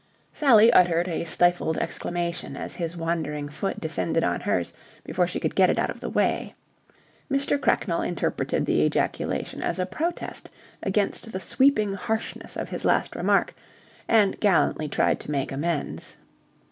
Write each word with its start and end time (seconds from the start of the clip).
Sally 0.33 0.73
uttered 0.73 1.07
a 1.07 1.25
stifled 1.25 1.77
exclamation 1.77 2.55
as 2.57 2.73
his 2.73 2.97
wandering 2.97 3.47
foot 3.49 3.79
descended 3.79 4.23
on 4.23 4.39
hers 4.41 4.73
before 5.03 5.27
she 5.27 5.39
could 5.39 5.53
get 5.53 5.69
it 5.69 5.77
out 5.77 5.91
of 5.91 5.99
the 5.99 6.09
way. 6.09 6.55
Mr. 7.31 7.61
Cracknell 7.61 8.01
interpreted 8.01 8.65
the 8.65 8.81
ejaculation 8.83 9.61
as 9.61 9.77
a 9.77 9.85
protest 9.85 10.49
against 10.81 11.31
the 11.31 11.39
sweeping 11.39 11.93
harshness 11.93 12.57
of 12.57 12.69
his 12.69 12.83
last 12.83 13.15
remark, 13.15 13.53
and 14.07 14.39
gallantly 14.39 14.87
tried 14.87 15.19
to 15.19 15.29
make 15.29 15.51
amends. 15.51 16.17